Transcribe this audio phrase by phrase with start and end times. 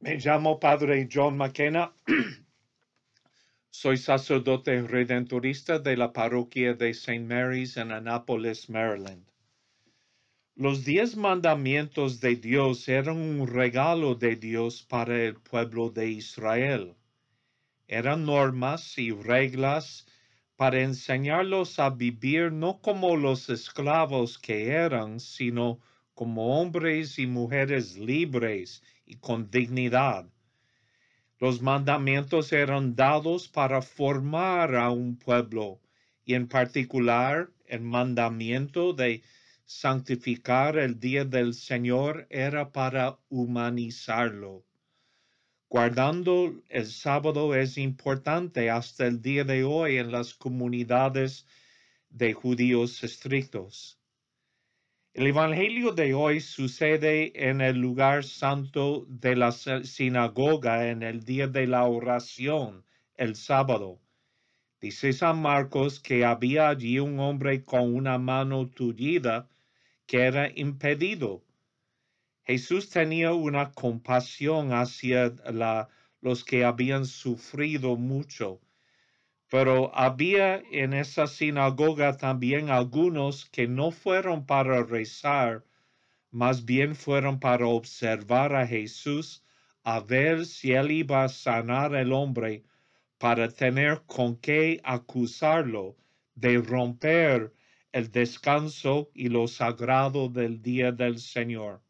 [0.00, 1.92] Me llamo Padre John McKenna.
[3.68, 7.18] Soy sacerdote redentorista de la parroquia de St.
[7.18, 9.26] Mary's en Annapolis, Maryland.
[10.54, 16.94] Los diez mandamientos de Dios eran un regalo de Dios para el pueblo de Israel.
[17.88, 20.06] Eran normas y reglas
[20.54, 25.80] para enseñarlos a vivir no como los esclavos que eran, sino
[26.14, 30.30] como hombres y mujeres libres y con dignidad.
[31.40, 35.80] Los mandamientos eran dados para formar a un pueblo
[36.24, 39.22] y en particular el mandamiento de
[39.64, 44.64] santificar el día del Señor era para humanizarlo.
[45.70, 51.46] Guardando el sábado es importante hasta el día de hoy en las comunidades
[52.10, 53.97] de judíos estrictos.
[55.18, 61.48] El Evangelio de hoy sucede en el lugar santo de la sinagoga en el día
[61.48, 62.84] de la oración,
[63.16, 64.00] el sábado.
[64.80, 69.48] Dice San Marcos que había allí un hombre con una mano tullida
[70.06, 71.42] que era impedido.
[72.44, 75.34] Jesús tenía una compasión hacia
[76.20, 78.60] los que habían sufrido mucho
[79.50, 85.64] pero había en esa sinagoga también algunos que no fueron para rezar,
[86.30, 89.42] más bien fueron para observar a Jesús,
[89.84, 92.64] a ver si él iba a sanar al hombre,
[93.16, 95.96] para tener con qué acusarlo
[96.34, 97.52] de romper
[97.92, 101.80] el descanso y lo sagrado del día del Señor.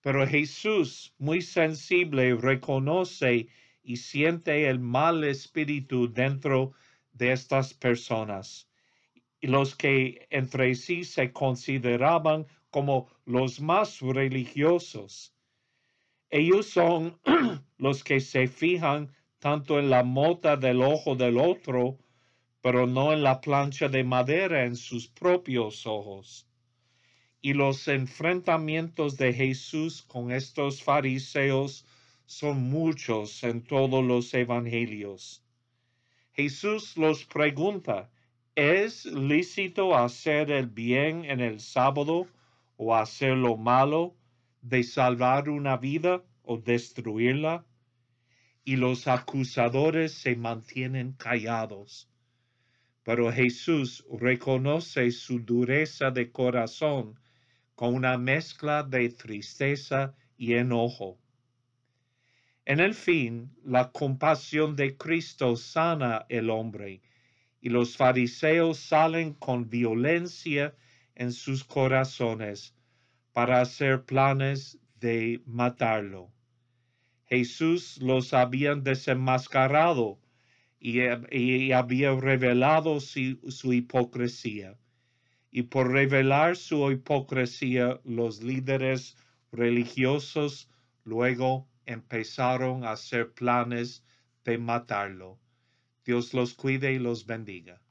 [0.00, 3.48] Pero Jesús, muy sensible, reconoce
[3.82, 6.72] y siente el mal espíritu dentro
[7.12, 8.68] de estas personas.
[9.40, 15.34] Los que entre sí se consideraban como los más religiosos.
[16.30, 17.18] Ellos son
[17.78, 21.98] los que se fijan tanto en la mota del ojo del otro,
[22.60, 26.46] pero no en la plancha de madera en sus propios ojos.
[27.40, 31.86] Y los enfrentamientos de Jesús con estos fariseos
[32.30, 35.44] son muchos en todos los evangelios.
[36.32, 38.08] Jesús los pregunta,
[38.54, 42.28] ¿es lícito hacer el bien en el sábado
[42.76, 44.14] o hacer lo malo,
[44.62, 47.66] de salvar una vida o destruirla?
[48.64, 52.08] Y los acusadores se mantienen callados.
[53.02, 57.18] Pero Jesús reconoce su dureza de corazón
[57.74, 61.18] con una mezcla de tristeza y enojo.
[62.70, 67.02] En el fin, la compasión de Cristo sana el hombre,
[67.60, 70.76] y los fariseos salen con violencia
[71.16, 72.76] en sus corazones
[73.32, 76.30] para hacer planes de matarlo.
[77.26, 80.20] Jesús los había desenmascarado
[80.78, 84.78] y, había revelado su hipocresía.
[85.50, 89.16] Y por revelar su hipocresía, los líderes
[89.50, 90.70] religiosos
[91.02, 94.04] luego empezaron a hacer planes
[94.44, 95.38] de matarlo.
[96.04, 97.82] Dios los cuide y los bendiga.